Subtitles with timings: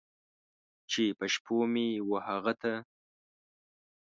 [0.91, 2.73] چې په شپو مې و هغه ته!